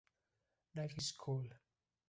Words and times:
Night 0.73 0.99
School". 0.99 1.45